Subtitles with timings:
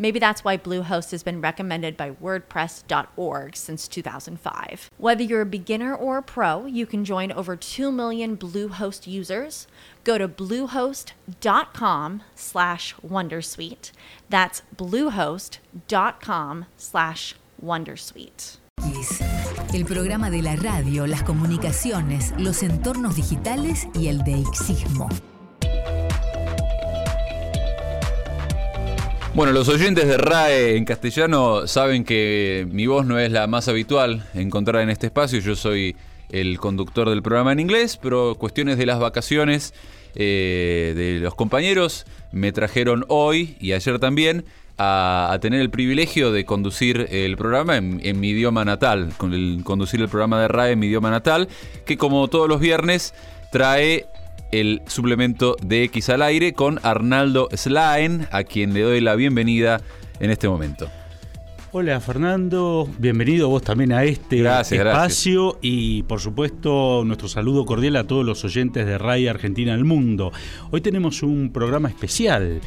[0.00, 4.90] Maybe that's why Bluehost has been recommended by WordPress.org since 2005.
[4.96, 9.66] Whether you're a beginner or a pro, you can join over 2 million Bluehost users.
[10.04, 13.92] Go to bluehost.com slash Wondersuite.
[14.30, 18.56] That's bluehost.com slash Wondersuite.
[19.74, 25.10] El programa de la radio, las comunicaciones, los entornos digitales y el deixismo.
[29.32, 33.68] Bueno, los oyentes de RAE en castellano saben que mi voz no es la más
[33.68, 35.38] habitual encontrar en este espacio.
[35.38, 35.94] Yo soy
[36.30, 39.72] el conductor del programa en inglés, pero cuestiones de las vacaciones
[40.16, 44.44] eh, de los compañeros me trajeron hoy y ayer también
[44.78, 50.08] a, tener el privilegio de conducir el programa en, mi idioma natal, con conducir el
[50.08, 51.48] programa de RAE en mi idioma natal,
[51.86, 53.14] que como todos los viernes
[53.52, 54.06] trae
[54.50, 59.80] el suplemento de X al aire con Arnaldo Slain, a quien le doy la bienvenida
[60.18, 60.88] en este momento.
[61.72, 68.08] Hola Fernando, bienvenido vos también a este espacio y por supuesto nuestro saludo cordial a
[68.08, 70.32] todos los oyentes de RAI Argentina al Mundo.
[70.72, 72.60] Hoy tenemos un programa especial.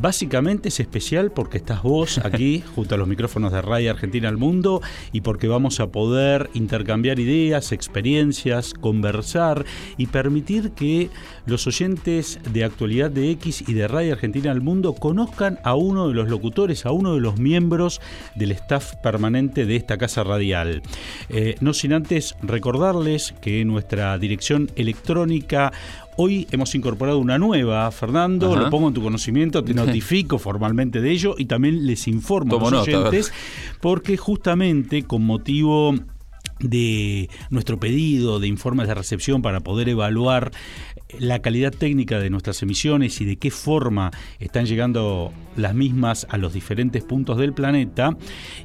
[0.00, 4.36] Básicamente es especial porque estás vos aquí junto a los micrófonos de Radio Argentina al
[4.36, 9.64] Mundo y porque vamos a poder intercambiar ideas, experiencias, conversar
[9.96, 11.08] y permitir que
[11.46, 16.08] los oyentes de actualidad de X y de Radio Argentina al Mundo conozcan a uno
[16.08, 18.00] de los locutores, a uno de los miembros
[18.34, 20.82] del staff permanente de esta casa radial.
[21.30, 25.72] Eh, no sin antes recordarles que nuestra dirección electrónica
[26.18, 31.10] Hoy hemos incorporado una nueva, Fernando, lo pongo en tu conocimiento, te notifico formalmente de
[31.10, 33.32] ello y también les informo a los oyentes,
[33.80, 35.94] porque justamente con motivo
[36.60, 40.52] de nuestro pedido de informes de recepción para poder evaluar
[41.18, 46.36] la calidad técnica de nuestras emisiones y de qué forma están llegando las mismas a
[46.36, 48.16] los diferentes puntos del planeta,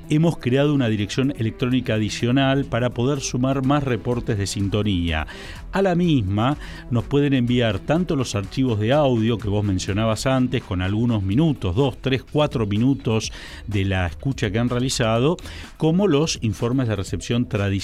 [0.09, 5.28] hemos creado una dirección electrónica adicional para poder sumar más reportes de sintonía.
[5.72, 6.57] A la misma
[6.90, 11.75] nos pueden enviar tanto los archivos de audio que vos mencionabas antes, con algunos minutos,
[11.75, 13.31] dos, tres, cuatro minutos
[13.68, 15.38] de la escucha que han realizado,
[15.78, 17.81] como los informes de recepción tradicionales,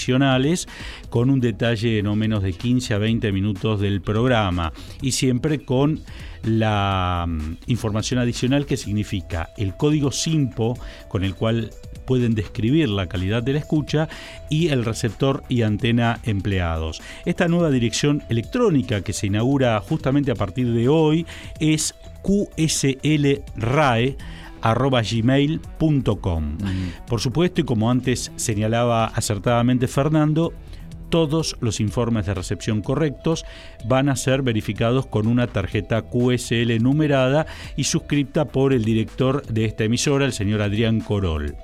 [1.09, 4.71] con un detalle no menos de 15 a 20 minutos del programa,
[5.01, 6.01] y siempre con
[6.43, 10.77] la mm, información adicional que significa el código SIMPO
[11.07, 11.71] con el cual
[12.05, 14.07] pueden describir la calidad de la escucha
[14.49, 17.01] y el receptor y antena empleados.
[17.25, 21.25] Esta nueva dirección electrónica que se inaugura justamente a partir de hoy
[21.59, 21.95] es
[24.61, 26.57] qslrae.gmail.com.
[27.07, 30.53] Por supuesto, y como antes señalaba acertadamente Fernando,
[31.09, 33.45] todos los informes de recepción correctos
[33.85, 37.45] van a ser verificados con una tarjeta QSL numerada
[37.77, 41.55] y suscripta por el director de esta emisora, el señor Adrián Corol.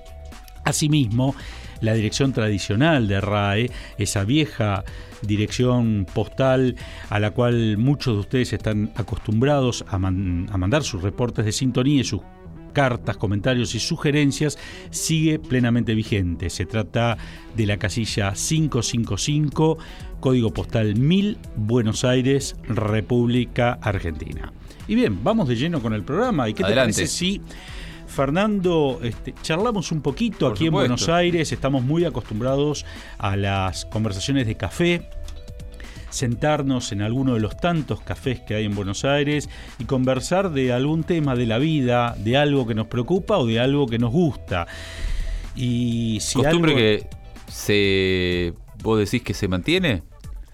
[0.64, 1.36] Asimismo,
[1.82, 4.86] la dirección tradicional de RAE, esa vieja
[5.22, 6.76] dirección postal
[7.10, 12.04] a la cual muchos de ustedes están acostumbrados a, mandar sus reportes de sintonía y
[12.04, 12.22] sus
[12.74, 14.58] cartas, comentarios y sugerencias
[14.90, 16.50] sigue plenamente vigente.
[16.50, 17.18] Se trata
[17.56, 19.78] de la casilla 555,
[20.20, 24.52] código postal 1000, Buenos Aires, República Argentina.
[24.88, 26.50] Y bien, vamos de lleno con el programa.
[26.50, 27.42] ¿Y qué te parece si
[28.14, 32.86] Fernando, este, charlamos un poquito aquí en Buenos Aires, estamos muy acostumbrados
[33.18, 35.10] a las conversaciones de café,
[36.14, 39.50] sentarnos en alguno de los tantos cafés que hay en Buenos Aires
[39.80, 43.60] y conversar de algún tema de la vida, de algo que nos preocupa o de
[43.60, 44.68] algo que nos gusta.
[45.56, 47.08] Y si Costumbre que
[47.48, 50.04] se vos decís que se mantiene.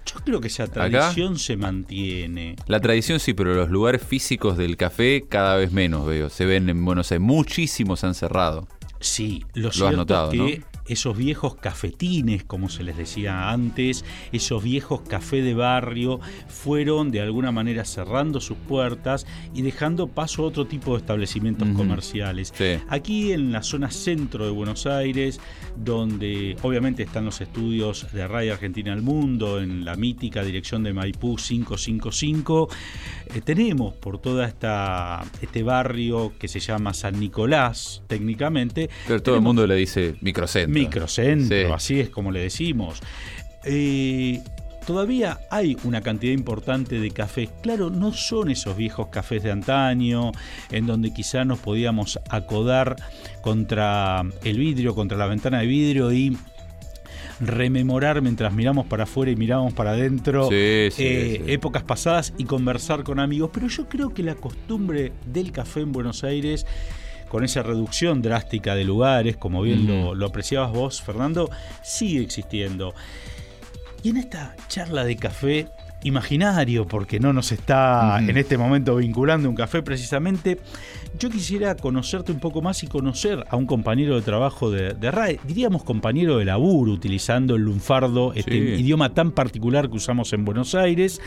[0.06, 2.56] Yo creo que esa tradición se mantiene.
[2.68, 6.30] La tradición sí, pero los lugares físicos del café cada vez menos veo.
[6.30, 8.68] Se ven en Buenos Aires, muchísimos han cerrado.
[9.02, 14.64] Sí, lo, lo has notado, que esos viejos cafetines, como se les decía antes, esos
[14.64, 20.48] viejos café de barrio, fueron de alguna manera cerrando sus puertas y dejando paso a
[20.48, 22.54] otro tipo de establecimientos comerciales.
[22.90, 25.40] Aquí en la zona centro de Buenos Aires,
[25.78, 30.94] donde obviamente están los estudios de Radio Argentina al Mundo, en la mítica dirección de
[30.94, 32.70] Maipú 555,
[33.34, 38.90] eh, tenemos por toda esta este barrio que se llama San Nicolás, técnicamente.
[39.08, 40.74] Pero todo el mundo le dice microcentro.
[40.80, 43.02] Microcentro, así es como le decimos.
[43.64, 44.42] Eh,
[44.86, 47.50] todavía hay una cantidad importante de cafés.
[47.62, 50.32] Claro, no son esos viejos cafés de antaño,
[50.72, 52.96] en donde quizá nos podíamos acodar
[53.42, 56.36] contra el vidrio, contra la ventana de vidrio y
[57.40, 63.20] rememorar mientras miramos para afuera y miramos para adentro eh, épocas pasadas y conversar con
[63.20, 63.52] amigos.
[63.54, 66.66] Pero yo creo que la costumbre del café en Buenos Aires
[67.30, 71.50] con esa reducción drástica de lugares, como bien lo, apreciabas vos, Fernando,
[71.82, 72.94] sigue existiendo.
[74.04, 75.68] Y en esta charla de café
[76.04, 80.58] imaginario, porque no nos está en este momento vinculando un café precisamente,
[81.20, 85.40] yo quisiera conocerte un poco más y conocer a un compañero de trabajo de, RAE,
[85.46, 90.74] diríamos compañero de laburo, utilizando el lunfardo, este idioma tan particular que usamos en Buenos
[90.74, 91.20] Aires.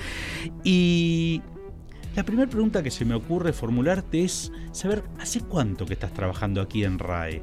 [0.65, 1.43] Y
[2.15, 6.61] la primera pregunta que se me ocurre formularte es saber, ¿hace cuánto que estás trabajando
[6.61, 7.43] aquí en RAE?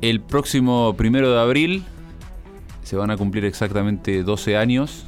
[0.00, 1.84] El próximo primero de abril
[2.84, 5.04] se van a cumplir exactamente 12 años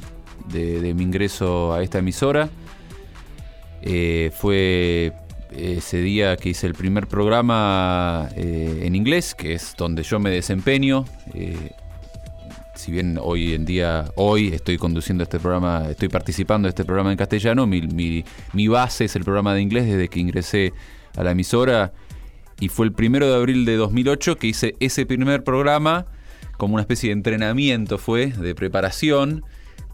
[0.49, 2.49] de, mi ingreso a esta emisora.
[3.81, 5.13] Eh, fue
[5.51, 10.29] ese día que hice el primer programa eh, en inglés, que es donde yo me
[10.29, 11.05] desempeño.
[11.33, 11.71] Eh,
[12.81, 17.11] si bien hoy en día, hoy estoy conduciendo este programa, estoy participando de este programa
[17.11, 18.23] en castellano, mi,
[18.67, 20.73] base es el programa de inglés desde que ingresé
[21.15, 21.93] a la emisora
[22.59, 26.07] y fue el primero de abril de 2008 que hice ese primer programa
[26.57, 29.43] como una especie de entrenamiento, fue de preparación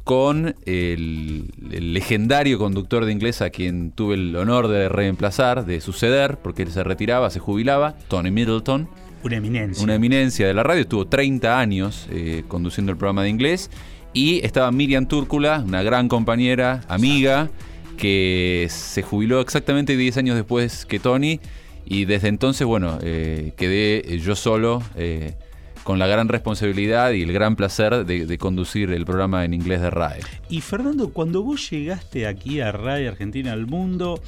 [0.05, 6.37] con el, legendario conductor de inglés a quien tuve el honor de reemplazar, de suceder,
[6.37, 8.87] porque él se retiraba, se jubilaba, Tony Middleton.
[9.23, 9.83] Una eminencia.
[9.83, 13.69] Una eminencia de la radio, estuvo 30 años eh, conduciendo el programa de inglés.
[14.13, 17.49] Y estaba Miriam Túrcula, una gran compañera, amiga,
[17.97, 21.39] que se jubiló exactamente 10 años después que Tony.
[21.85, 24.81] Y desde entonces, bueno, eh, quedé yo solo.
[24.95, 25.33] Eh,
[25.87, 29.89] con la gran responsabilidad y el gran placer de, conducir el programa en inglés de
[29.89, 30.19] RAE.
[30.49, 34.19] Y Fernando, cuando vos llegaste aquí a RAE Argentina al Mundo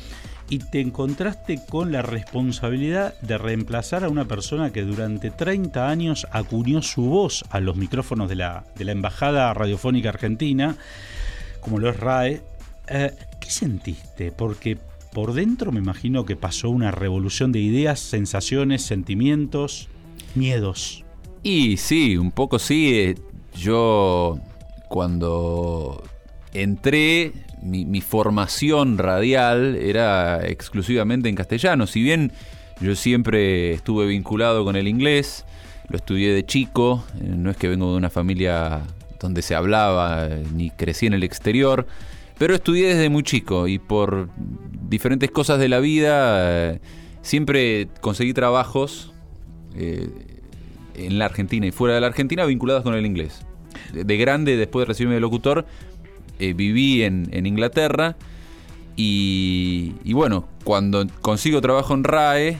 [0.49, 6.27] y te encontraste con la responsabilidad de reemplazar a una persona que durante 30 años
[6.31, 10.75] acuñó su voz a los micrófonos de la, de la Embajada Radiofónica Argentina,
[11.61, 12.41] como lo es RAE,
[12.87, 14.31] eh, ¿qué sentiste?
[14.31, 14.77] Porque
[15.13, 19.87] por dentro me imagino que pasó una revolución de ideas, sensaciones, sentimientos,
[20.35, 21.03] miedos.
[21.43, 22.93] Y sí, un poco sí.
[22.93, 23.15] Eh,
[23.55, 24.39] yo
[24.87, 26.03] cuando
[26.53, 31.87] entré, mi, formación radial era exclusivamente en castellano.
[31.87, 32.31] Si bien
[32.81, 35.45] yo siempre estuve vinculado con el inglés,
[35.89, 38.81] lo estudié de chico, eh, no es que vengo de una familia
[39.19, 41.87] donde se hablaba, eh, ni crecí en el exterior,
[42.37, 44.29] pero estudié desde muy chico y por
[44.87, 46.79] diferentes cosas de la vida
[47.21, 49.13] siempre conseguí trabajos
[50.99, 53.45] en la Argentina y fuera de la Argentina vinculadas con el inglés.
[53.93, 55.65] De, grande, después de recibirme de locutor,
[56.39, 58.15] eh, viví en, Inglaterra
[58.95, 62.59] y, bueno, cuando consigo trabajo en RAE,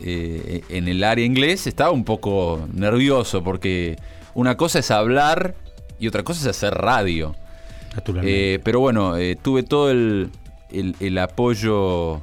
[0.00, 3.96] eh, en el área inglés, estaba un poco nervioso porque
[4.34, 5.54] una cosa es hablar
[5.98, 7.34] y otra cosa es hacer radio.
[8.22, 10.30] Eh, pero bueno, tuve todo el,
[11.18, 12.20] apoyo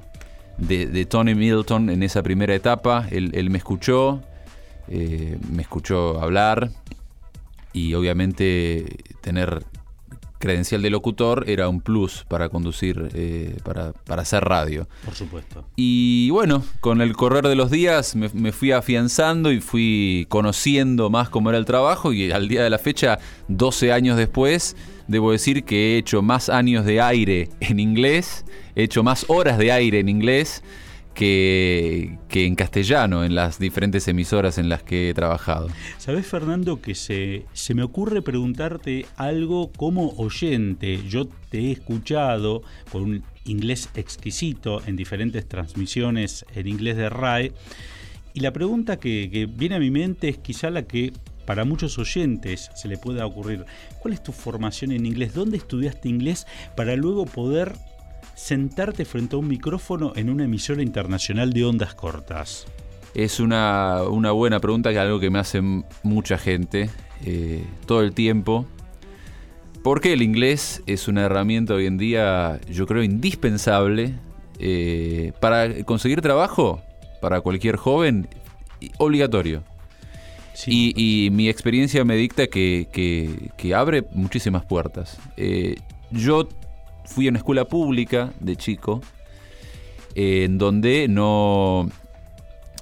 [0.57, 3.07] de, Tony Middleton en esa primera etapa.
[3.09, 4.21] él me escuchó,
[4.87, 6.69] eh, me escuchó hablar
[7.73, 8.85] y obviamente
[9.21, 9.65] tener
[10.45, 14.87] credencial de locutor era un plus para conducir, eh, para, hacer radio.
[15.03, 15.65] Por supuesto.
[15.75, 21.09] Y bueno, con el correr de los días me, me, fui afianzando y fui conociendo
[21.09, 24.75] más cómo era el trabajo y al día de la fecha, 12 años después,
[25.07, 29.57] debo decir que he hecho más años de aire en inglés, he hecho más horas
[29.57, 30.61] de aire en inglés
[31.15, 35.69] que, en castellano en las diferentes emisoras en las que he trabajado.
[35.97, 41.01] Sabes, Fernando, que se, se me ocurre preguntarte algo como oyente.
[41.07, 47.53] Yo te he escuchado con un inglés exquisito en diferentes transmisiones en inglés de RAE.
[48.33, 51.13] Y la pregunta que, que viene a mi mente es quizá la que
[51.45, 53.65] para muchos oyentes se le pueda ocurrir.
[53.99, 55.33] ¿Cuál es tu formación en inglés?
[55.33, 56.45] ¿Dónde estudiaste inglés
[56.75, 57.73] para luego poder
[58.35, 62.65] sentarte frente a un micrófono en una emisora internacional de ondas cortas?
[63.13, 65.61] Es una, buena pregunta, que es algo que me hace
[66.03, 66.89] mucha gente
[67.25, 68.67] eh, todo el tiempo.
[69.83, 74.15] Porque el inglés es una herramienta hoy en día, yo creo, indispensable
[74.59, 76.81] eh, para conseguir trabajo
[77.21, 78.27] para cualquier joven,
[78.97, 79.63] obligatorio.
[80.67, 85.17] Y, mi experiencia me dicta que, abre muchísimas puertas.
[85.37, 85.75] Eh,
[86.11, 86.47] yo
[87.05, 89.01] fui a una escuela pública de chico,
[90.15, 91.89] en donde no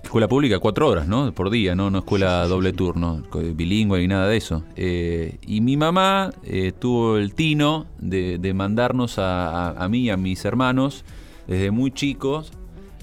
[0.04, 1.32] Escuela pública, cuatro horas, ¿no?
[1.32, 1.90] Por día, ¿no?
[1.90, 3.24] No escuela doble turno,
[3.56, 4.64] bilingüe ni nada de eso.
[4.76, 10.44] Eh, y mi mamá eh, tuvo el tino de, mandarnos a, mí y a mis
[10.46, 11.04] hermanos
[11.48, 12.52] desde muy chicos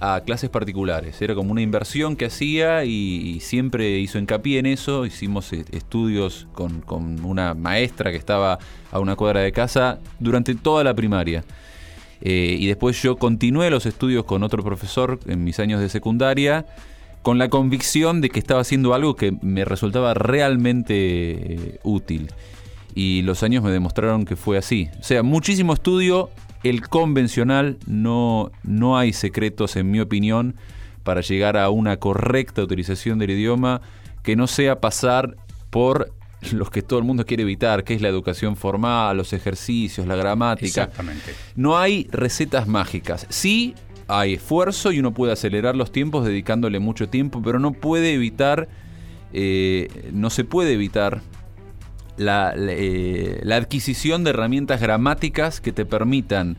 [0.01, 1.21] a clases particulares.
[1.23, 5.07] Era como una inversión que hacía y, siempre hizo hincapié en eso.
[5.07, 8.59] Hicimos eh, estudios con, con, una maestra que estaba
[8.91, 11.45] a una cuadra de casa durante toda la primaria.
[12.23, 16.67] y después yo continué los estudios con otro profesor en mis años de secundaria
[17.23, 22.31] con la convicción de que estaba haciendo algo que me resultaba realmente eh, útil.
[22.95, 24.89] Y los años me demostraron que fue así.
[24.99, 26.31] O sea, muchísimo estudio,
[26.63, 30.57] el convencional, no, no hay secretos en mi opinión
[31.03, 33.81] para llegar a una correcta utilización del idioma
[34.23, 35.37] que no sea pasar
[35.71, 36.13] por
[36.53, 40.17] los que todo el mundo quiere evitar, que es la educación formal, los ejercicios, la
[40.17, 40.85] gramática.
[40.85, 41.35] Exactamente.
[41.55, 43.27] No hay recetas mágicas.
[43.29, 43.75] Sí
[44.09, 48.69] hay esfuerzo y uno puede acelerar los tiempos dedicándole mucho tiempo, pero no puede evitar,
[49.33, 51.23] eh, no se puede evitar
[52.19, 56.57] eh, la, adquisición de herramientas gramáticas que te permitan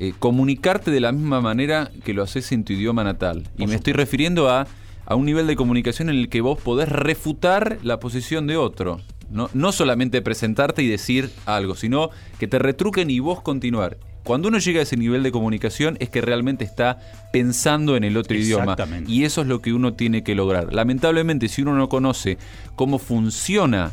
[0.00, 3.48] eh, comunicarte de la misma manera que lo haces en tu idioma natal.
[3.56, 4.66] y me estoy refiriendo a,
[5.04, 9.00] a un nivel de comunicación en el que vos podés refutar la posición de otro.
[9.30, 13.98] No, no solamente presentarte y decir algo, sino que te retruquen y vos continuar.
[14.26, 16.98] Cuando uno llega a ese nivel de comunicación es que realmente está
[17.32, 18.76] pensando en el otro idioma.
[19.06, 20.74] Y eso es lo que uno tiene que lograr.
[20.74, 22.36] Lamentablemente, si uno no conoce
[22.74, 23.92] cómo funciona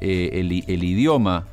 [0.00, 1.46] eh, el, idioma,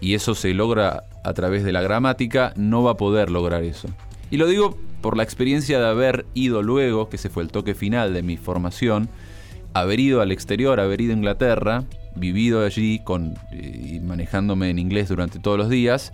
[0.00, 3.88] y eso se logra a través de la gramática, no va a poder lograr eso.
[4.30, 7.74] Y lo digo por la experiencia de haber ido luego, que ese fue el toque
[7.74, 9.08] final de mi formación,
[9.74, 15.08] haber ido al exterior, haber ido a Inglaterra, vivido allí con, y manejándome en inglés
[15.08, 16.12] durante todos los días,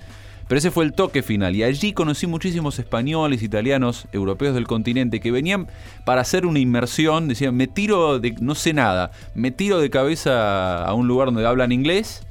[0.50, 5.21] pero ese fue el toque final y allí conocí muchísimos españoles, italianos, europeos del continente
[5.21, 5.69] que venían
[6.04, 10.85] para hacer una inmersión, decían, me tiro de, no sé nada, me tiro de cabeza
[10.85, 12.26] a un lugar donde hablan inglés,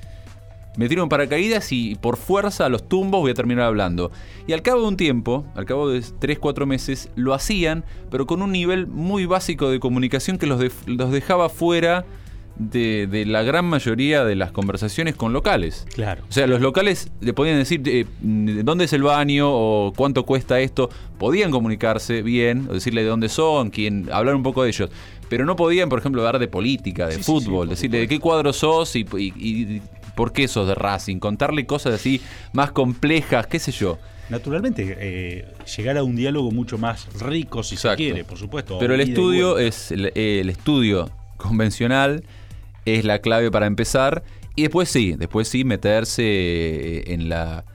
[0.76, 4.12] me tiro en paracaídas y por fuerza a los tumbos voy a terminar hablando.
[4.48, 8.42] Y al cabo de un tiempo, al cabo de 3-4 meses, lo hacían, pero con
[8.42, 12.04] un nivel muy básico de comunicación que los, los dejaba fuera
[12.60, 15.88] de, la gran mayoría de las conversaciones con locales.
[15.94, 16.24] Claro.
[16.30, 20.60] O sea, los locales le podían decir eh, dónde es el baño o cuánto cuesta
[20.60, 20.90] esto.
[21.18, 24.90] Podían comunicarse bien, o decirle de dónde son, quién, hablar un poco de ellos.
[25.30, 28.96] Pero no podían, por ejemplo, hablar de política, de fútbol, decirle de qué cuadro sos
[28.96, 29.04] y,
[30.16, 33.98] por qué sos de Racing, contarle cosas así más complejas, qué sé yo.
[34.30, 35.48] Naturalmente, eh,
[35.78, 38.78] llegar a un diálogo mucho más rico, si se quiere, por supuesto.
[38.80, 42.24] Pero el estudio es el, el estudio convencional
[42.86, 44.24] es la clave para empezar.
[44.56, 47.66] Y después sí, después sí meterse eh, en la,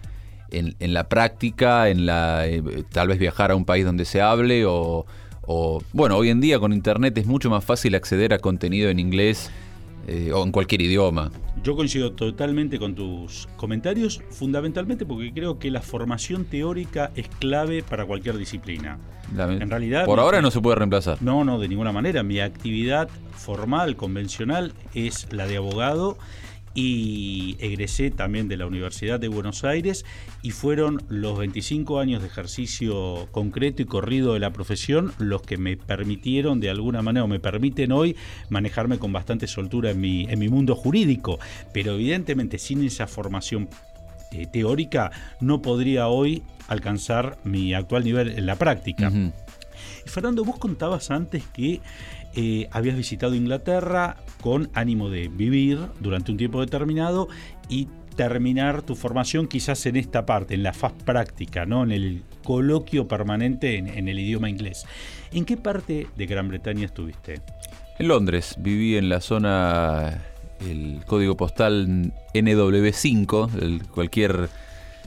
[0.51, 4.65] en, la práctica, en la eh, tal vez viajar a un país donde se hable
[4.67, 5.07] o,
[5.93, 9.51] bueno, hoy en día con internet es mucho más fácil acceder a contenido en inglés
[10.07, 11.31] eh, o en cualquier idioma.
[11.63, 17.83] Yo coincido totalmente con tus comentarios, fundamentalmente porque creo que la formación teórica es clave
[17.83, 18.99] para cualquier disciplina.
[19.37, 21.23] en realidad, por ahora no se puede reemplazar.
[21.23, 22.23] No, no, de ninguna manera.
[22.23, 26.19] Mi actividad formal, convencional, es la de abogado
[26.75, 30.05] y egresé también de la Universidad de Buenos Aires
[30.43, 35.57] y fueron los 25 años de ejercicio concreto y corrido de la profesión los que
[35.57, 38.17] me permitieron de alguna manera o me permiten hoy
[38.49, 41.39] manejarme con bastante soltura en mi, en mi mundo jurídico,
[41.73, 43.69] pero evidentemente sin esa formación
[44.33, 49.13] eh, teórica no podría hoy alcanzar mi actual nivel en la práctica.
[50.07, 51.81] Fernando, vos contabas antes que
[52.37, 57.29] eh, habías visitado Inglaterra con ánimo de vivir durante un tiempo determinado
[57.69, 61.83] y terminar tu formación quizás en esta parte, en la faz práctica, ¿no?
[61.83, 64.85] en el coloquio permanente en, el idioma inglés.
[65.33, 67.41] ¿En qué parte de Gran Bretaña estuviste?
[67.99, 70.23] En Londres, viví en la zona,
[70.61, 74.49] el código postal NW5, cualquier,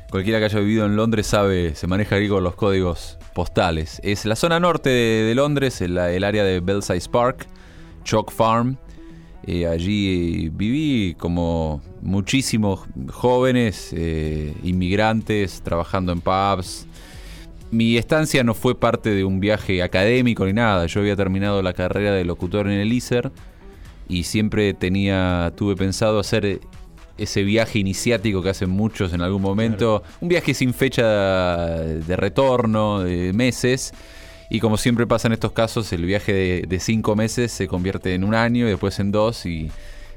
[0.10, 4.00] cualquiera que haya vivido en Londres sabe, se maneja ahí con los códigos postales.
[4.04, 7.48] Es la zona norte de, Londres, el, área de Belsize Park,
[8.04, 8.78] Chalk Farm.
[9.46, 16.86] Eh, allí viví como muchísimos jóvenes, eh, inmigrantes, trabajando en pubs.
[17.72, 20.86] mi estancia no fue parte de un viaje académico ni nada.
[20.88, 23.32] Yo había terminado la carrera de locutor en el ISER
[24.10, 26.60] y siempre tenía, tuve pensado hacer
[27.18, 30.04] ese viaje iniciático que hacen muchos en algún momento.
[30.22, 33.94] Un viaje sin fecha de retorno, de meses.
[34.50, 38.24] Y como siempre pasa en estos casos, el viaje de, cinco meses se convierte en
[38.24, 39.46] un año y después en dos.
[39.46, 39.70] Y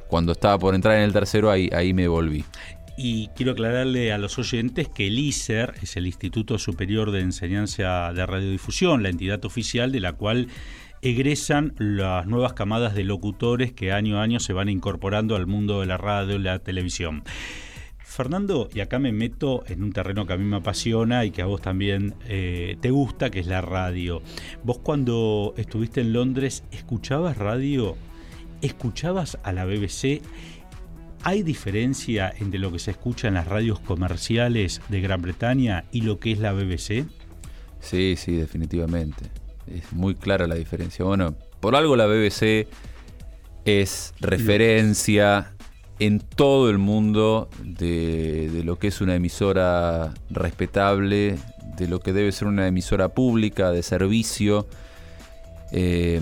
[0.09, 2.45] cuando estaba por entrar en el tercero, ahí, ahí me volví.
[2.97, 8.13] Y quiero aclararle a los oyentes que el ISER es el Instituto Superior de Enseñanza
[8.13, 10.49] de Radiodifusión, la entidad oficial de la cual
[11.03, 15.81] egresan las nuevas camadas de locutores que año a año se van incorporando al mundo
[15.81, 17.23] de la radio y la televisión.
[17.99, 21.43] Fernando, y acá me meto en un terreno que a mí me apasiona y que
[21.43, 24.21] a vos también eh, te gusta, que es la radio.
[24.65, 27.97] Vos cuando estuviste en Londres, ¿escuchabas radio?
[28.63, 30.23] ¿Escuchabas a la BBC?
[31.23, 36.01] ¿Hay diferencia entre lo que se escucha en las radios comerciales de Gran Bretaña y
[36.01, 37.07] lo que es la BBC?
[37.79, 39.31] Sí, sí, definitivamente.
[39.75, 41.05] Es muy clara la diferencia.
[41.05, 42.67] Bueno, por algo la BBC
[43.65, 45.53] es referencia
[45.99, 51.37] en todo el mundo de, lo que es una emisora respetable,
[51.77, 54.67] de lo que debe ser una emisora pública, de servicio.
[55.73, 56.21] Eh,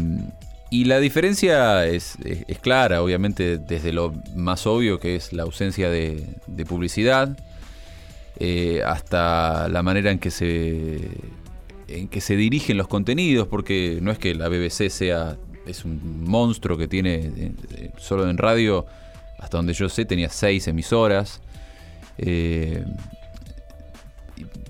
[0.71, 2.19] y la diferencia es,
[2.61, 6.27] clara, obviamente, desde lo más obvio que es la ausencia de,
[6.69, 7.39] publicidad,
[8.39, 11.09] eh, hasta la manera en que se
[11.89, 16.25] en que se dirigen los contenidos, porque no es que la BBC sea es un
[16.25, 18.87] monstruo que tiene eh, eh, solo en radio,
[19.39, 21.41] hasta donde yo sé, tenía seis emisoras.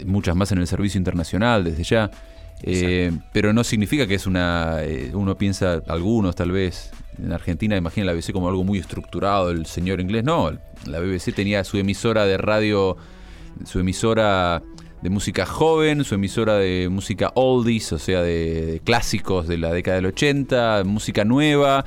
[0.04, 2.10] muchas más en el servicio internacional desde ya.
[2.62, 4.82] Eh, pero no significa que es una.
[4.82, 6.90] Eh, uno piensa, algunos tal vez,
[7.22, 10.25] en Argentina imagina la BBC como algo muy estructurado, el señor inglés.
[10.25, 10.52] No,
[10.87, 12.96] la BBC tenía su emisora de radio,
[13.64, 14.62] su emisora
[15.02, 19.97] de música joven, su emisora de música oldies, o sea, de, clásicos de la década
[19.97, 21.85] del 80, música nueva,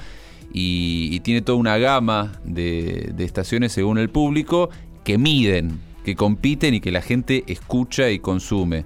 [0.53, 4.69] y, tiene toda una gama de, estaciones según el público
[5.03, 8.85] que miden, que compiten y que la gente escucha y consume.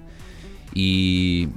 [0.73, 1.49] Y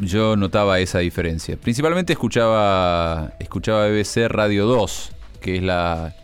[0.00, 1.56] yo notaba esa diferencia.
[1.56, 6.14] Principalmente escuchaba, escuchaba BBC Radio 2, que es la,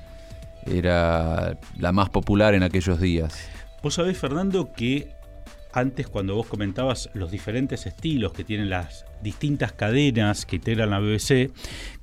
[0.67, 3.39] era la más popular en aquellos días.
[3.83, 5.09] Vos sabés, Fernando, que
[5.73, 11.01] antes cuando vos comentabas los diferentes estilos que tienen las distintas cadenas que integran la
[11.01, 11.51] BBC,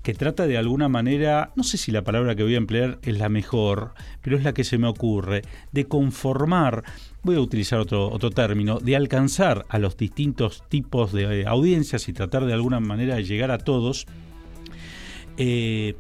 [0.03, 3.17] que trata de alguna manera, no sé si la palabra que voy a emplear es
[3.17, 6.83] la mejor, pero es la que se me ocurre, de conformar,
[7.23, 12.13] voy a utilizar otro, otro término, de alcanzar a los distintos tipos de audiencias y
[12.13, 14.05] tratar de alguna manera de llegar a todos.
[15.37, 15.95] Eh,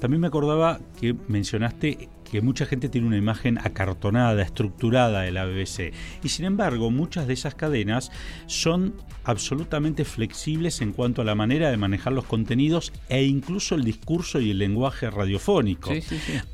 [0.00, 5.44] también me acordaba que mencionaste que mucha gente tiene una imagen acartonada, estructurada de la
[5.44, 5.92] BBC.
[6.22, 8.10] Y sin embargo, muchas de esas cadenas
[8.46, 13.84] son absolutamente flexibles en cuanto a la manera de manejar los contenidos e incluso el
[13.84, 15.90] discurso y el lenguaje radiofónico.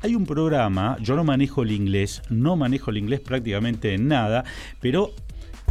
[0.01, 4.43] Hay un programa, yo no manejo el inglés, no manejo el inglés prácticamente en nada,
[4.81, 5.13] pero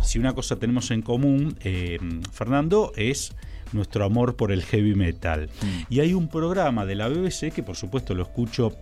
[0.02, 1.98] si una cosa tenemos en común, eh,
[2.32, 3.34] Fernando, es
[3.72, 5.48] nuestro amor por el heavy metal.
[5.62, 5.92] Mm.
[5.92, 8.72] Y hay un programa de la BBC que por supuesto lo escucho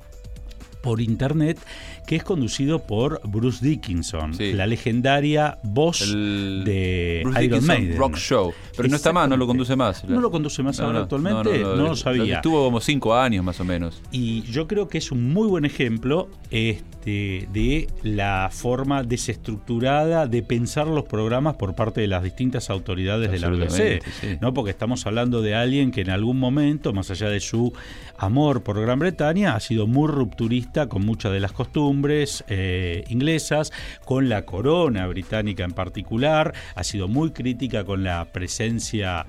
[0.85, 1.59] por internet,
[2.07, 7.97] que es conducido por Bruce Dickinson, la legendaria voz de Bruce Iron Maiden.
[7.97, 8.53] Rock Show.
[8.77, 10.05] Pero no está más, no lo conduce más.
[10.05, 12.37] No lo conduce más ahora actualmente, no, lo sabía.
[12.37, 14.03] Estuvo como cinco años más o menos.
[14.13, 20.43] Y yo creo que es un muy buen ejemplo este, de la forma desestructurada de
[20.43, 24.03] pensar los programas por parte de las distintas autoridades de la BBC.
[24.43, 24.53] ¿no?
[24.53, 27.73] Porque estamos hablando de alguien que en algún momento, más allá de su
[28.19, 33.73] amor por Gran Bretaña, ha sido muy rupturista con muchas de las costumbres eh, inglesas,
[34.05, 39.27] con la corona británica en particular, ha sido muy crítica con la presencia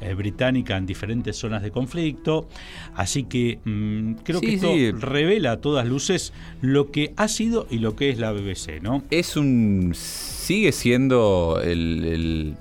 [0.00, 2.48] eh, británica en diferentes zonas de conflicto,
[2.94, 7.78] así que mm, creo que esto revela a todas luces lo que ha sido y
[7.78, 9.02] lo que es la BBC, ¿no?
[9.10, 9.92] Es un...
[9.94, 12.54] sigue siendo el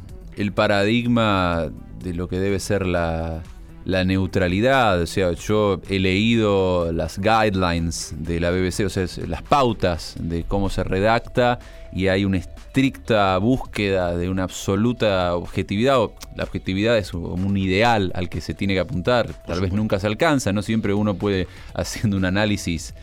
[0.56, 1.72] paradigma
[2.04, 3.44] de lo que debe ser la
[3.86, 9.42] la neutralidad, o sea, yo he leído las guidelines de la BBC, o sea, las
[9.42, 11.60] pautas de cómo se redacta
[11.92, 15.98] y hay una estricta búsqueda de una absoluta objetividad,
[16.36, 20.08] la objetividad es un ideal al que se tiene que apuntar, tal vez nunca se
[20.08, 22.94] alcanza, no siempre uno puede, haciendo un análisis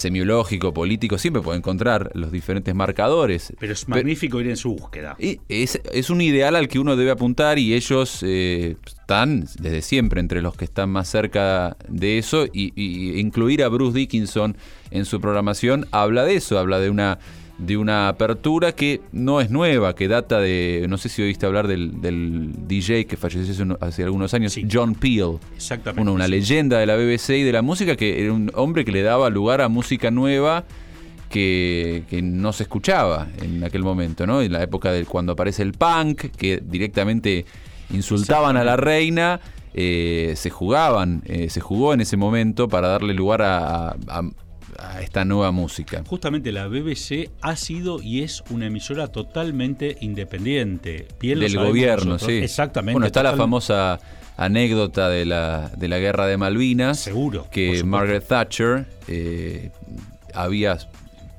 [0.00, 3.52] semiológico, político, siempre puede encontrar los diferentes marcadores.
[3.58, 5.16] Pero es magnífico ir en su búsqueda.
[5.18, 5.78] Y es,
[6.10, 10.56] un ideal al que uno debe apuntar y ellos eh, están desde siempre entre los
[10.56, 12.72] que están más cerca de eso y,
[13.20, 14.56] incluir a Bruce Dickinson
[14.90, 17.18] en su programación habla de eso, habla de una
[17.60, 21.68] de una apertura que no es nueva, que data de, no sé si oíste hablar
[21.68, 21.90] del,
[22.66, 25.38] DJ que falleció hace algunos años, John Peel.
[25.56, 26.10] Exactamente.
[26.10, 29.02] una leyenda de la BBC y de la música, que era un hombre que le
[29.02, 30.64] daba lugar a música nueva
[31.28, 34.42] que, no se escuchaba en aquel momento, ¿no?
[34.42, 37.44] En la época de cuando aparece el punk, que directamente
[37.90, 39.40] insultaban a la reina.
[39.72, 43.94] Eh, se jugaban, eh, se jugó en ese momento para darle lugar a
[45.00, 46.02] esta nueva música.
[46.06, 51.08] Justamente la BBC ha sido y es una emisora totalmente independiente.
[51.20, 52.32] Del gobierno, sí.
[52.32, 52.94] Exactamente.
[52.94, 54.00] Bueno, está la famosa
[54.36, 56.98] anécdota de la, de la guerra de Malvinas.
[56.98, 57.46] Seguro.
[57.50, 59.70] Que Margaret Thatcher eh,
[60.34, 60.78] había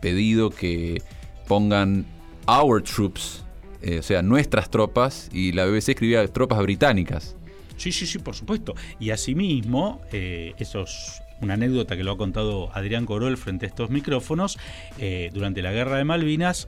[0.02, 1.02] pedido que
[1.48, 2.06] pongan
[2.48, 3.44] our troops,
[3.82, 7.36] eh, o sea, nuestras tropas, y la BBC escribía tropas británicas.
[7.78, 8.76] Sí, sí, sí, por supuesto.
[9.00, 13.90] Y asimismo, eh, esos una anécdota que lo ha contado Adrián Corol frente a estos
[13.90, 14.58] micrófonos,
[14.98, 16.68] eh, durante la guerra de Malvinas,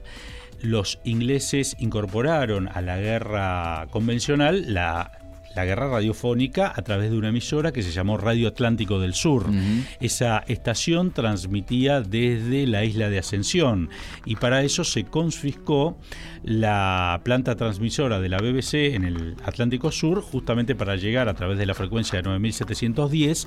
[0.60, 7.28] los ingleses incorporaron a la guerra convencional la la guerra radiofónica a través de una
[7.28, 9.46] emisora que se llamó Radio Atlántico del Sur.
[10.00, 13.90] Esa estación transmitía desde la isla de Ascensión
[14.24, 15.96] y para eso se confiscó
[16.42, 21.58] la planta transmisora de la BBC en el Atlántico Sur justamente para llegar a través
[21.58, 23.46] de la frecuencia de 9710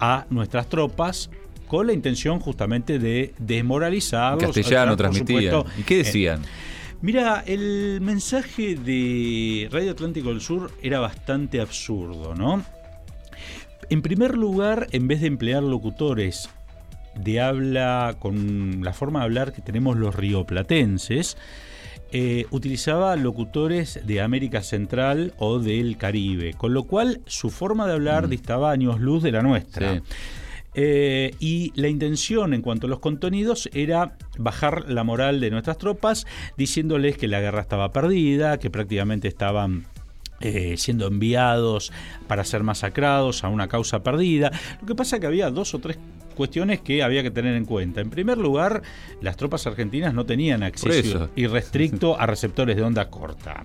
[0.00, 1.30] a nuestras tropas
[1.66, 4.56] con la intención justamente de desmoralizarlos.
[4.56, 5.62] Castellano transmitía.
[5.78, 6.42] ¿Y qué decían?
[7.02, 12.62] Mira, el mensaje de Radio Atlántico del Sur era bastante absurdo, ¿no?
[13.88, 16.50] En primer lugar, en vez de emplear locutores
[17.14, 21.36] de habla con la forma de hablar que tenemos los rioplatenses,
[22.12, 27.92] eh, utilizaba locutores de América Central o del Caribe, con lo cual su forma de
[27.92, 28.30] hablar mm.
[28.30, 30.02] distaba años luz de la nuestra.
[30.74, 35.78] Eh, y la intención en cuanto a los contenidos era bajar la moral de nuestras
[35.78, 39.86] tropas, diciéndoles que la guerra estaba perdida, que prácticamente estaban
[40.40, 41.92] eh, siendo enviados
[42.26, 44.50] para ser masacrados a una causa perdida.
[44.80, 45.98] Lo que pasa es que había dos o tres
[46.34, 48.00] cuestiones que había que tener en cuenta.
[48.00, 48.82] En primer lugar,
[49.20, 53.64] las tropas argentinas no tenían acceso irrestricto a receptores de onda corta.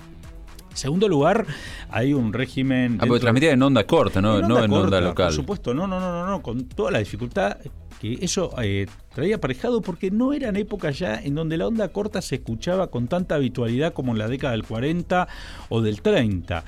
[0.75, 1.45] En segundo lugar,
[1.89, 2.97] hay un régimen.
[2.99, 5.27] Ah, porque transmitía en onda corta, no en onda, local.
[5.27, 7.57] Por supuesto, no, no, no, no, con toda la dificultad
[8.01, 12.21] que eso eh, traía aparejado, porque no eran épocas ya en donde la onda corta
[12.21, 15.27] se escuchaba con tanta habitualidad como en la década del 40
[15.69, 16.65] o del 30.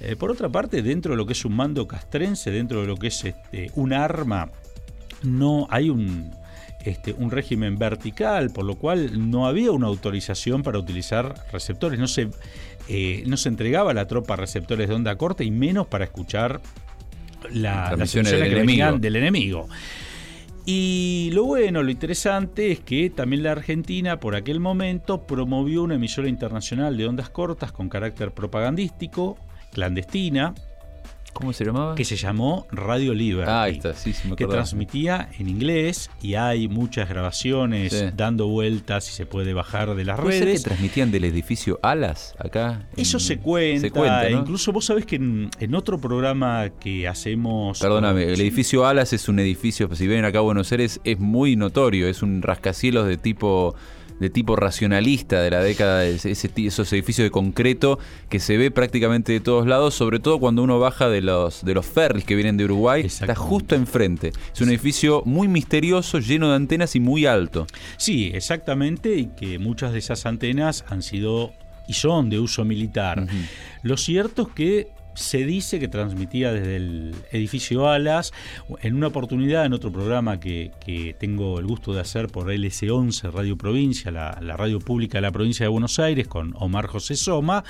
[0.00, 2.96] Eh, por otra parte, dentro de lo que es un mando castrense, dentro de lo
[2.96, 4.50] que es este, un arma,
[5.22, 6.30] no hay un
[6.86, 11.98] este, un régimen vertical, por lo cual no había una autorización para utilizar receptores.
[11.98, 12.30] No se,
[12.88, 16.60] eh, no se entregaba a la tropa receptores de onda corta y menos para escuchar
[17.50, 18.98] la, las del, enemigo.
[18.98, 19.68] del enemigo.
[20.64, 25.96] Y lo bueno, lo interesante es que también la Argentina por aquel momento promovió una
[25.96, 29.38] emisora internacional de ondas cortas con carácter propagandístico,
[29.72, 30.54] clandestina,
[31.36, 31.94] ¿Cómo se llamaba?
[31.94, 33.50] Que se llamó Radio Liberty.
[33.50, 38.46] Ah, ahí está, sí, sí me Que transmitía en inglés y hay muchas grabaciones dando
[38.48, 40.38] vueltas y se puede bajar de las redes.
[40.38, 42.88] Ser que transmitían del edificio Alas acá?
[42.96, 44.30] Eso se cuenta.
[44.30, 47.80] Incluso vos sabés que en, otro programa que hacemos.
[47.80, 52.08] Perdóname, el edificio Alas es un edificio, si ven acá Buenos Aires, es muy notorio.
[52.08, 53.74] Es un rascacielos de tipo
[54.20, 57.98] de tipo racionalista de la década, de ese, esos edificios de concreto
[58.28, 61.74] que se ve prácticamente de todos lados, sobre todo cuando uno baja de los, de
[61.74, 64.32] los ferries que vienen de Uruguay, está justo enfrente.
[64.52, 67.66] Es un edificio muy misterioso, lleno de antenas y muy alto.
[67.96, 71.52] Sí, exactamente, y que muchas de esas antenas han sido
[71.88, 73.26] y son de uso militar.
[73.82, 78.32] Lo cierto es que se dice que transmitía desde el edificio Alas.
[78.82, 80.70] En una oportunidad, en otro programa que,
[81.18, 85.64] tengo el gusto de hacer por LS11 Radio Provincia, la, radio pública de la provincia
[85.64, 87.64] de Buenos Aires, con Omar José Soma,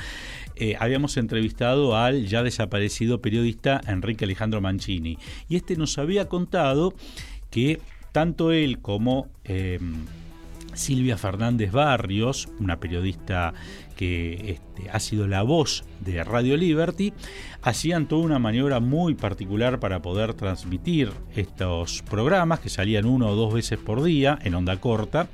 [0.56, 5.18] eh, habíamos entrevistado al ya desaparecido periodista Enrique Alejandro Mancini.
[5.48, 6.94] Y este nos había contado
[7.50, 7.80] que
[8.12, 9.28] tanto él como...
[9.44, 9.78] Eh,
[10.76, 13.54] Silvia Fernández Barrios, una periodista
[13.96, 17.12] que este, ha sido la voz de Radio Liberty,
[17.62, 23.34] hacían toda una maniobra muy particular para poder transmitir estos programas que salían uno o
[23.34, 25.28] dos veces por día en onda corta.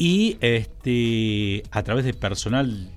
[0.00, 2.88] Y este, a través de personal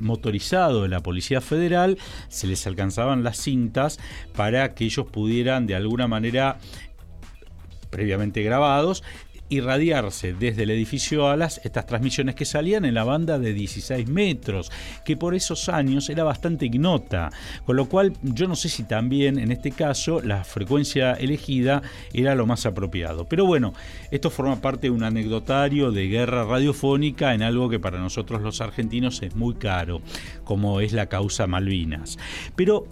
[0.00, 3.98] motorizado de la Policía Federal se les alcanzaban las cintas
[4.34, 6.58] para que ellos pudieran de alguna manera
[7.90, 9.02] previamente grabados,
[9.48, 14.70] irradiarse desde el edificio Alas estas transmisiones que salían en la banda de 16 metros,
[15.04, 17.30] que por esos años era bastante ignota,
[17.64, 21.82] con lo cual yo no sé si también en este caso la frecuencia elegida
[22.12, 23.26] era lo más apropiado.
[23.28, 23.72] Pero bueno,
[24.10, 28.60] esto forma parte de un anecdotario de guerra radiofónica en algo que para nosotros los
[28.60, 30.00] argentinos es muy caro,
[30.44, 32.18] como es la causa Malvinas.
[32.54, 32.86] Pero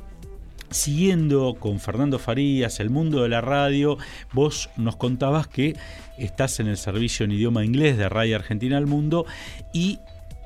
[0.75, 3.97] siguiendo con Fernando Farías, el mundo de la radio,
[4.33, 5.77] vos nos contabas que
[6.19, 9.25] estás en el servicio en idioma inglés de Radio Argentina al Mundo
[9.73, 10.01] y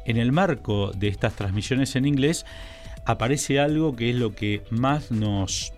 [0.04, 2.46] en el marco de estas transmisiones en inglés
[3.04, 5.72] aparece algo que es lo que más nos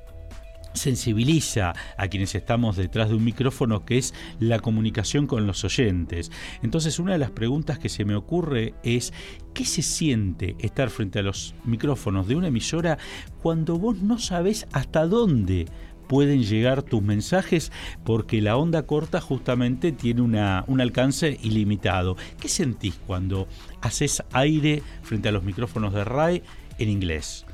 [0.74, 6.30] sensibiliza a quienes estamos detrás de un micrófono, que es la comunicación con los oyentes.
[6.62, 9.12] Entonces, una de las preguntas que se me ocurre es,
[9.54, 12.98] ¿qué se siente estar frente a los micrófonos de una emisora
[13.42, 15.66] cuando vos no sabés hasta dónde
[16.11, 17.70] pueden llegar tus mensajes
[18.04, 22.16] porque la onda corta justamente tiene una, un alcance ilimitado.
[22.40, 23.46] ¿Qué sentís cuando
[23.80, 26.42] haces aire frente a los micrófonos de RAE
[26.78, 27.46] en inglés?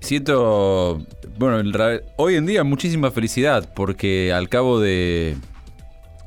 [0.00, 1.06] Siento,
[1.38, 1.70] bueno,
[2.16, 5.36] hoy en día muchísima felicidad porque al cabo de,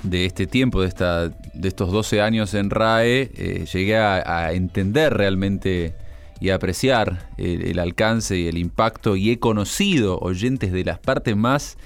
[0.04, 5.14] de este tiempo, de, esta, de estos 12 años en RAE, eh, llegué a, entender
[5.14, 5.96] realmente
[6.40, 11.36] y a apreciar el, alcance y el impacto y he conocido oyentes de las partes
[11.36, 11.78] más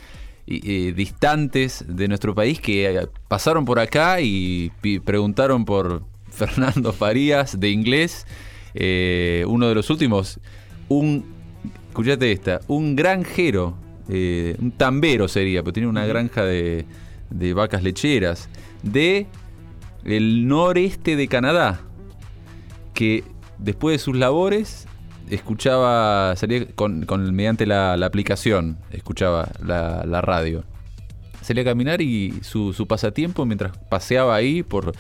[0.48, 4.72] eh, distantes de nuestro país que eh, pasaron por acá y
[5.06, 8.26] preguntaron por Fernando Farías de inglés,
[8.74, 10.40] uno de los últimos,
[10.90, 11.37] un
[11.90, 13.76] escuchate esta, un granjero,
[14.10, 16.86] eh, un tambero sería, pero tiene una granja de,
[17.56, 18.50] vacas lecheras,
[18.84, 19.28] de
[20.06, 21.82] el noreste de Canadá,
[22.94, 23.24] que
[23.58, 24.88] después de sus labores
[25.30, 30.64] escuchaba, salía con, mediante la, aplicación, escuchaba la, radio.
[31.42, 34.94] Salía a caminar y su, su, pasatiempo mientras paseaba ahí por,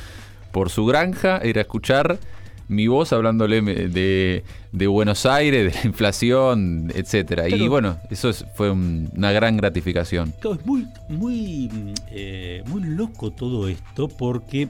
[0.51, 2.19] por su granja era escuchar
[2.67, 4.43] mi voz hablándole de,
[4.88, 7.49] Buenos Aires, de la inflación, etcétera.
[7.49, 10.34] y bueno, eso fue una gran gratificación.
[10.43, 11.69] es muy, muy,
[12.12, 14.67] eh, muy loco todo esto porque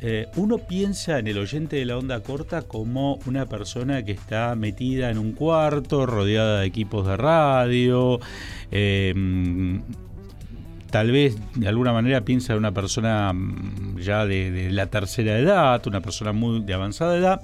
[0.00, 4.54] eh, uno piensa en el oyente de la onda corta como una persona que está
[4.54, 8.20] metida en un cuarto, rodeada de equipos de radio.
[8.70, 9.14] Eh,
[10.96, 15.86] tal vez de alguna manera piensa en una persona mm, ya de, la tercera edad,
[15.86, 17.42] una persona muy de avanzada edad.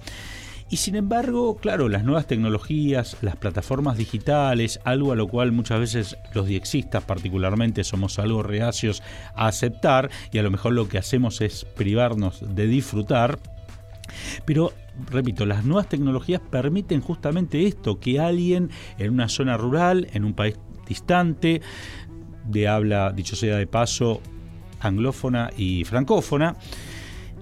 [0.71, 5.81] Y sin embargo, claro, las nuevas tecnologías, las plataformas digitales, algo a lo cual muchas
[5.81, 9.03] veces los diexistas particularmente somos algo reacios
[9.35, 13.39] a aceptar y a lo mejor lo que hacemos es privarnos de disfrutar.
[14.47, 14.73] Pero,
[15.11, 20.33] repito, las nuevas tecnologías permiten justamente esto, que alguien en una zona rural, en un
[20.33, 21.63] país distante,
[22.45, 24.21] de habla, dicho sea de paso,
[24.81, 26.57] anglófona y francófona,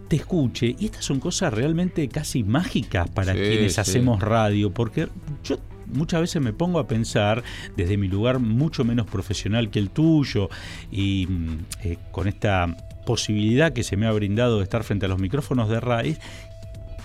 [0.09, 0.75] te escuche.
[0.79, 5.09] Y estas son cosas realmente casi mágicas para quienes hacemos radio, porque
[5.45, 7.43] yo muchas veces me pongo a pensar
[7.77, 10.49] desde mi lugar mucho menos profesional que el tuyo
[10.91, 15.09] y mm, eh, con esta posibilidad que se me ha brindado de estar frente a
[15.09, 16.15] los micrófonos de radio,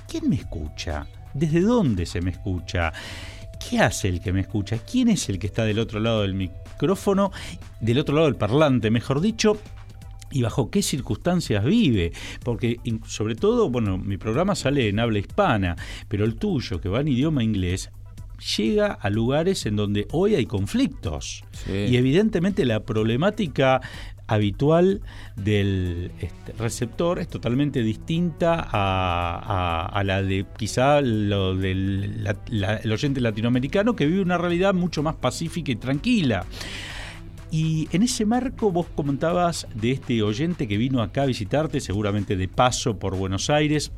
[0.08, 1.08] ¿quién me escucha?
[1.34, 2.94] ¿Desde dónde se me escucha?
[3.76, 4.78] ¿Qué hace el que me escucha?
[4.90, 7.34] ¿Quién es el que está del otro lado del micrófono?
[7.82, 9.58] del otro lado del parlante, mejor dicho,
[10.32, 12.14] y bajo qué circunstancias vive.
[12.42, 15.76] Porque sobre todo, bueno, mi programa sale en habla hispana,
[16.08, 17.92] pero el tuyo, que va en idioma inglés,
[18.58, 21.44] llega a lugares en donde hoy hay conflictos.
[21.68, 23.82] Y evidentemente la problemática
[24.28, 25.02] habitual
[25.36, 33.96] del este, receptor es totalmente distinta a, la de quizá lo del el oyente latinoamericano
[33.96, 36.46] que vive una realidad mucho más pacífica y tranquila.
[37.52, 42.36] Y en ese marco vos comentabas de este oyente que vino acá a visitarte, seguramente
[42.36, 43.92] de paso por Buenos Aires,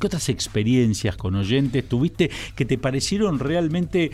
[0.00, 4.10] ¿Qué otras experiencias con oyentes tuviste que te parecieron realmente,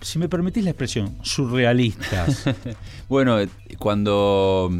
[0.00, 2.44] si me permitís la expresión, surrealistas?
[3.08, 3.36] bueno,
[3.78, 4.70] cuando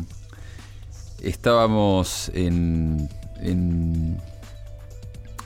[1.23, 3.09] estábamos en,
[3.41, 4.19] en,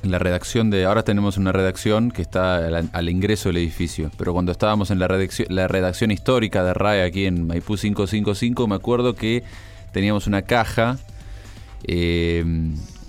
[0.03, 0.85] la redacción de...
[0.85, 5.09] Ahora tenemos una redacción que está al, ingreso del edificio, pero cuando estábamos en la
[5.09, 9.43] redacción, la redacción histórica de RAE aquí en Maipú 555, me acuerdo que
[9.93, 10.99] teníamos una caja...
[11.85, 12.45] Eh,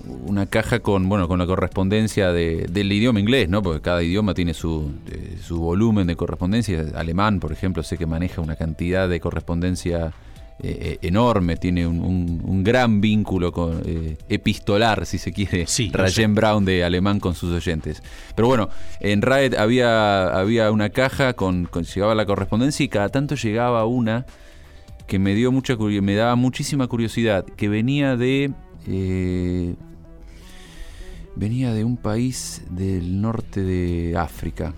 [0.03, 3.61] una caja con bueno con la correspondencia del idioma inglés, ¿no?
[3.61, 6.85] Porque cada idioma tiene su, eh, su volumen de correspondencia.
[6.95, 10.13] Alemán, por ejemplo, sé que maneja una cantidad de correspondencia
[10.59, 13.81] eh, eh, enorme, tiene un, gran vínculo con,
[14.29, 18.01] epistolar, si se quiere, sí, Rayen Brown de alemán con sus oyentes.
[18.35, 23.09] Pero bueno, en Raed había, había una caja con, con, llegaba la correspondencia y cada
[23.09, 24.25] tanto llegaba una
[25.07, 28.51] que me dio mucha me daba muchísima curiosidad, que venía de
[28.87, 29.75] eh,
[31.35, 34.73] venía de un país del norte de África.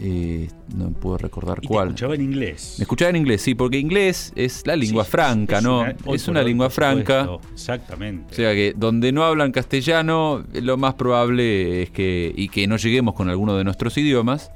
[0.00, 1.88] Eh, no puedo recordar cuál.
[1.88, 2.76] escuchaba en inglés.
[2.78, 5.84] Me escuchaba en inglés, sí, porque inglés es la lengua franca, ¿no?
[5.86, 7.28] es una lengua franca.
[7.52, 8.32] Exactamente.
[8.32, 12.76] O sea que donde no hablan castellano, lo más probable es que, y que no
[12.76, 14.52] lleguemos con alguno de nuestros idiomas,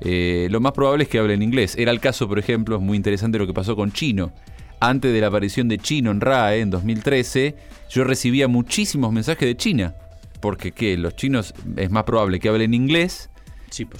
[0.00, 1.76] eh, lo más probable es que hablen inglés.
[1.78, 4.32] Era el caso, por ejemplo, es muy interesante lo que pasó con chino.
[4.80, 7.54] Antes de la aparición de chino en RAE en 2013,
[7.90, 9.94] yo recibía muchísimos mensajes de China.
[10.40, 10.96] Porque ¿qué?
[10.96, 13.30] los chinos es más probable que hablen inglés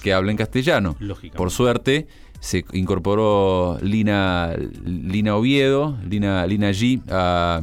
[0.02, 0.96] que hablen castellano.
[1.36, 2.06] Por suerte,
[2.40, 7.62] se incorporó Lina, Lina Oviedo, Lina, Lina G a,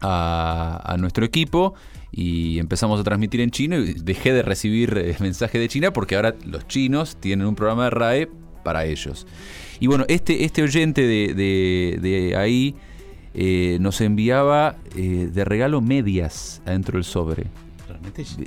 [0.00, 1.74] a, nuestro equipo
[2.12, 6.16] y empezamos a transmitir en chino y dejé de recibir eh, mensajes de China porque
[6.16, 8.28] ahora los chinos tienen un programa de RAE
[8.64, 9.26] para ellos.
[9.78, 12.74] Y bueno, este, este oyente de, ahí
[13.34, 17.46] eh, nos enviaba eh, de regalo medias adentro del sobre.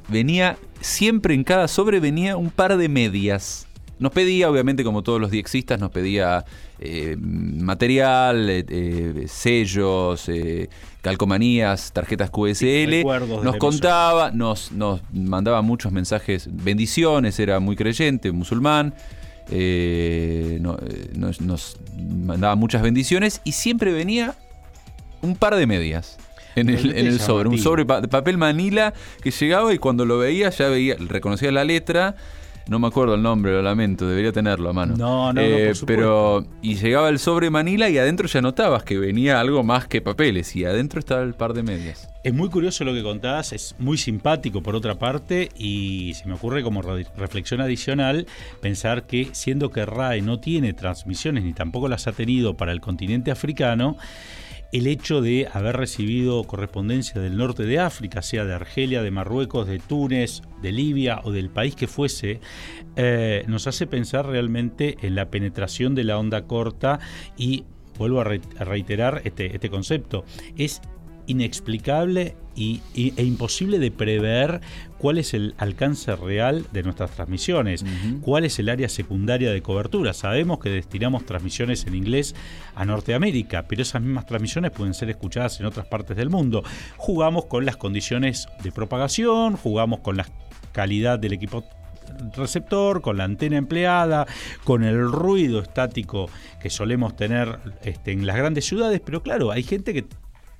[0.07, 3.67] Venía, siempre en cada sobre venía un par de medias.
[3.99, 6.43] Nos pedía, obviamente, como todos los diexistas, nos pedía
[6.79, 10.29] eh, material, eh, eh, sellos,
[11.01, 13.03] calcomanías, tarjetas QSL.
[13.43, 18.93] nos contaba, nos, nos mandaba muchos mensajes, bendiciones, era muy creyente, musulmán.
[19.49, 24.35] nos, nos mandaba muchas bendiciones y siempre venía
[25.21, 26.17] un par de medias
[26.55, 30.67] en el, sobre, un sobre de papel manila que llegaba y cuando lo veía ya
[30.69, 32.15] veía, reconocía la letra.
[32.65, 34.95] No me acuerdo el nombre, lo lamento, debería tenerlo a mano.
[34.95, 39.41] No, no, eh, Pero, y llegaba el sobre Manila y adentro ya notabas que venía
[39.41, 42.07] algo más que papeles y adentro estaba el par de medias.
[42.23, 46.35] Es muy curioso lo que contás, es muy simpático por otra parte y se me
[46.35, 48.27] ocurre como reflexión adicional
[48.61, 52.79] pensar que siendo que RAE no tiene transmisiones ni tampoco las ha tenido para el
[52.79, 53.97] continente africano,
[54.73, 59.67] el hecho de haber recibido correspondencia del norte de África, sea de Argelia, de Marruecos,
[59.67, 62.41] de Túnez, de Libia o del país que fuese,
[62.95, 66.99] eh, nos hace pensar realmente en la penetración de la onda corta
[67.37, 67.65] y
[67.99, 70.25] vuelvo a, reiterar este, este concepto,
[70.57, 70.81] es
[71.27, 74.61] inexplicable y, e imposible de prever
[74.97, 77.83] cuál es el alcance real de nuestras transmisiones,
[78.21, 80.13] cuál es el área secundaria de cobertura.
[80.13, 82.35] Sabemos que destinamos transmisiones en inglés
[82.75, 86.63] a Norteamérica, pero esas mismas transmisiones pueden ser escuchadas en otras partes del mundo.
[86.97, 90.27] Jugamos con las condiciones de propagación, jugamos con la
[90.71, 91.63] calidad del equipo
[92.35, 94.27] receptor, con la antena empleada,
[94.63, 96.29] con el ruido estático
[96.61, 100.05] que solemos tener este, en las grandes ciudades, pero claro, hay gente que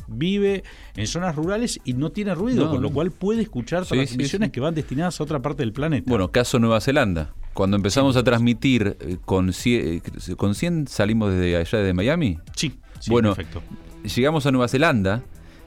[0.08, 0.64] vive
[0.96, 4.76] en zonas rurales y no tiene ruido, con lo cual puede escuchar transmisiones que van
[4.76, 6.10] destinadas a otra parte del planeta.
[6.10, 7.34] Bueno, caso Nueva Zelanda.
[7.54, 12.40] Cuando empezamos a transmitir eh, con 100, eh, con 100 salimos desde allá de Miami.
[12.56, 12.74] Sí,
[13.08, 13.36] bueno,
[14.04, 15.24] llegamos a Nueva Zelanda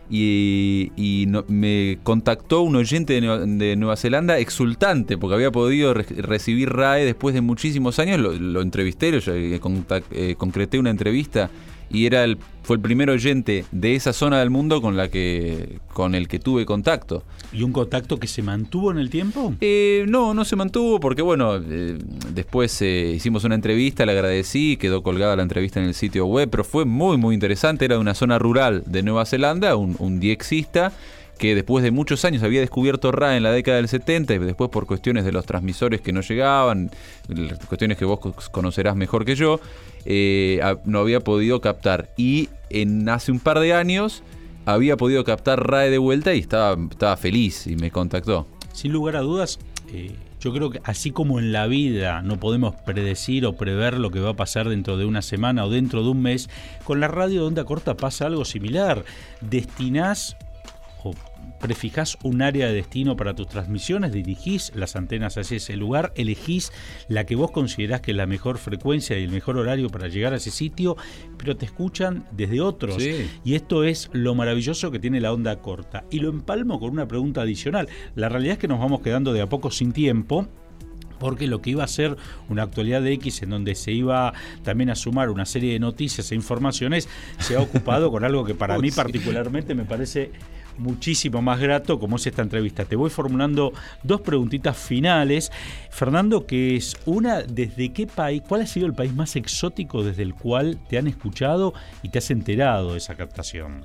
[0.09, 7.35] y, me contactó un oyente de Nueva, Zelanda exultante porque había podido recibir RAE después
[7.35, 8.19] de muchísimos años.
[8.19, 11.51] Lo, entrevisté, lo, eh, concreté una entrevista
[11.91, 15.79] y era el, fue el primer oyente de esa zona del mundo con la que
[15.93, 17.23] con el que tuve contacto.
[17.53, 19.55] ¿Y un contacto que se mantuvo en el tiempo?
[19.61, 21.97] Eh, no, no se mantuvo porque bueno, eh,
[22.35, 26.49] después eh, hicimos una entrevista, le agradecí, quedó colgada la entrevista en el sitio web,
[26.51, 30.21] pero fue muy muy interesante, era de una zona rural de Nueva Zelanda, un, un
[30.21, 30.93] diexista
[31.39, 34.71] que después de muchos años había descubierto RA en la década del 70 y después
[34.71, 36.91] por cuestiones de los transmisores que no llegaban,
[37.69, 38.21] cuestiones que vos
[38.51, 39.61] conocerás mejor que yo,
[40.05, 42.11] eh, no había podido captar.
[42.17, 44.23] Y en hace un par de años
[44.65, 48.47] había podido captar RAE de vuelta y estaba, estaba feliz y me contactó.
[48.73, 49.59] Sin lugar a dudas,
[49.93, 54.11] eh, yo creo que así como en la vida no podemos predecir o prever lo
[54.11, 56.49] que va a pasar dentro de una semana o dentro de un mes,
[56.85, 59.05] con la radio de onda corta pasa algo similar.
[59.41, 60.37] Destinás
[61.61, 66.73] prefijás un área de destino para tus transmisiones, dirigís las antenas hacia ese lugar, elegís
[67.09, 70.33] la que vos considerás que es la mejor frecuencia y el mejor horario para llegar
[70.33, 70.97] a ese sitio,
[71.37, 73.03] pero te escuchan desde otros.
[73.45, 76.05] Y esto es lo maravilloso que tiene la onda corta.
[76.11, 77.89] Y lo empalmo con una pregunta adicional.
[78.15, 80.49] La realidad es que nos vamos quedando de a poco sin tiempo
[81.19, 82.17] porque lo que iba a ser
[82.49, 86.31] una actualidad de X en donde se iba también a sumar una serie de noticias
[86.31, 90.31] e informaciones, se ha ocupado con algo que para mí particularmente me parece
[90.79, 92.85] muchísimo más grato como es esta entrevista.
[92.85, 95.51] Te voy formulando dos preguntitas finales.
[95.91, 100.23] Fernando, que es una, ¿desde qué país, cuál ha sido el país más exótico desde
[100.23, 103.83] el cual te han escuchado y te has enterado de esa captación?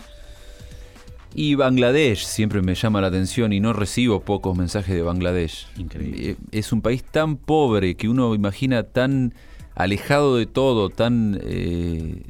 [1.34, 5.68] Y Bangladesh siempre me llama la atención y no recibo pocos mensajes de Bangladesh.
[5.78, 6.32] Increíble.
[6.32, 9.34] Eh, es un país tan pobre que uno imagina tan
[9.76, 12.24] alejado de todo, tan eh,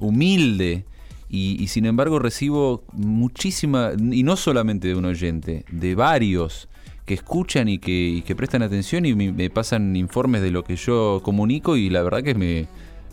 [0.00, 0.84] humilde
[1.32, 6.68] Y, sin embargo recibo muchísima, y no solamente de un oyente, de varios
[7.06, 11.76] que escuchan y que, prestan atención y me, pasan informes de lo que yo comunico
[11.76, 12.66] y la verdad que me,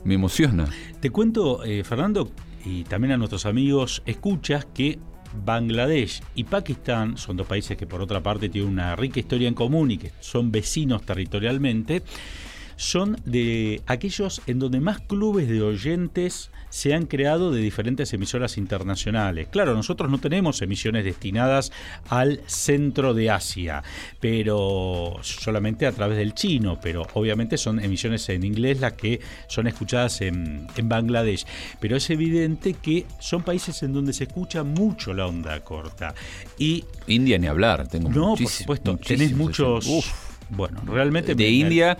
[0.05, 0.67] emociona.
[0.99, 2.31] Te cuento, eh, Fernando,
[2.65, 4.97] y también a nuestros amigos escuchas que
[5.45, 9.53] Bangladesh y Pakistán son dos países que por otra parte tienen una rica historia en
[9.53, 12.03] común y que son vecinos territorialmente
[12.77, 18.57] son de aquellos en donde más clubes de oyentes se han creado de diferentes emisoras
[18.57, 19.47] internacionales.
[19.49, 21.71] Claro, nosotros no tenemos emisiones destinadas
[22.09, 23.83] al centro de Asia,
[24.19, 29.67] pero solamente a través del chino, pero obviamente son emisiones en inglés las que son
[29.67, 31.45] escuchadas en, Bangladesh.
[31.79, 36.13] Pero es evidente que son países en donde se escucha mucho la onda corta.
[36.59, 39.87] Y India ni hablar, tengo No, por supuesto, tenés muchos...
[40.49, 41.33] bueno, realmente...
[41.33, 41.97] De India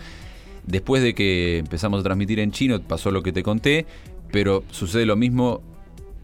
[0.68, 3.86] Después de que empezamos a transmitir en chino, pasó lo que te conté,
[4.32, 5.63] pero sucede lo mismo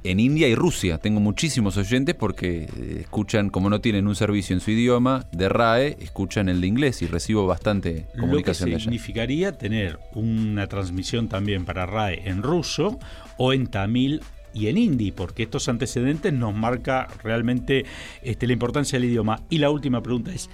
[0.04, 0.98] en India y Rusia.
[0.98, 5.50] Tengo muchísimos oyentes porque eh, escuchan, como no tienen un servicio en su idioma de
[5.50, 11.30] RAE, escuchan el de inglés y recibo bastante comunicación lo que significaría tener una transmisión
[11.30, 13.00] también para RAE en ruso
[13.38, 14.22] o en tamil
[14.54, 17.86] y en hindi, porque estos antecedentes nos marca realmente
[18.22, 19.42] este, la importancia del idioma.
[19.50, 20.50] Y la última pregunta es,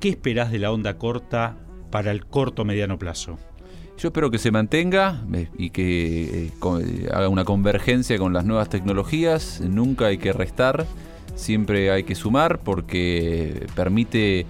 [0.00, 1.56] ¿qué esperás de la onda corta
[1.96, 3.38] para el corto mediano plazo?
[3.96, 8.68] Yo espero que se mantenga eh, y que eh, haga una convergencia con las nuevas
[8.68, 9.62] tecnologías.
[9.62, 10.84] Nunca hay que restar,
[11.36, 14.44] siempre hay que sumar porque permite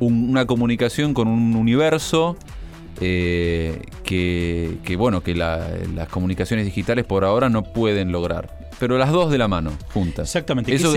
[0.00, 2.36] una comunicación con un universo
[3.00, 8.68] eh, que, bueno, que las comunicaciones digitales por ahora no pueden lograr.
[8.78, 10.28] Pero las dos de la mano, juntas.
[10.28, 10.74] Exactamente.
[10.74, 10.92] Eso,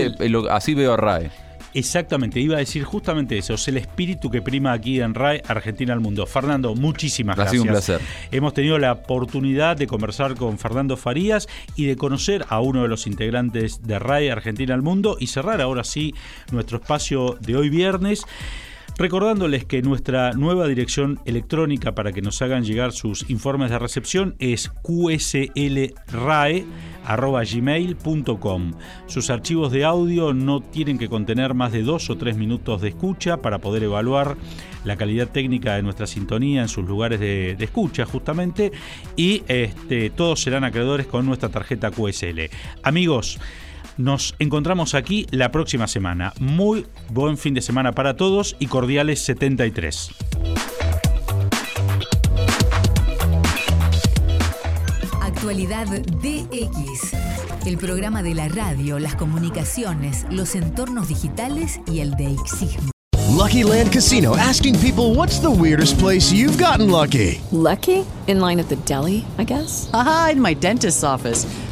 [0.50, 1.45] así veo a RAE.
[1.76, 5.92] Exactamente, iba a decir justamente eso, es el espíritu que prima aquí en RAE Argentina
[5.92, 6.24] al Mundo.
[6.24, 7.50] Fernando, muchísimas gracias.
[7.50, 8.00] Ha sido un placer.
[8.32, 12.88] Hemos tenido la oportunidad de conversar con Fernando Farías y de conocer a uno de
[12.88, 16.14] los integrantes de RAE Argentina al Mundo y cerrar ahora sí
[16.50, 18.24] nuestro espacio de hoy viernes.
[18.98, 24.36] Recordándoles que nuestra nueva dirección electrónica para que nos hagan llegar sus informes de recepción
[24.38, 24.70] es
[27.06, 28.72] qslrae.gmail.com.
[29.06, 32.88] Sus archivos de audio no tienen que contener más de dos o tres minutos de
[32.88, 34.36] escucha para poder evaluar
[34.84, 38.72] la calidad técnica de nuestra sintonía en sus lugares de, escucha justamente
[39.16, 42.50] y este, todos serán acreedores con nuestra tarjeta QSL.
[42.82, 43.38] Amigos,
[43.96, 46.32] nos encontramos aquí la próxima semana.
[46.38, 50.65] Muy buen fin de semana para todos y cordiales 73.
[55.46, 57.12] Actualidad DX.
[57.66, 62.90] El programa de la radio, las comunicaciones, los entornos digitales y el DXismo.
[63.32, 67.40] Lucky Land Casino asking people what's the weirdest place you've gotten lucky.
[67.52, 68.04] Lucky?
[68.26, 69.88] In line at the deli, I guess.
[69.92, 71.46] Aha, in my dentist's office.